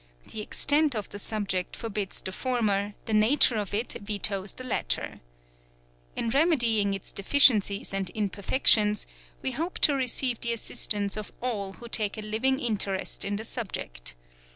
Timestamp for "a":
12.17-12.21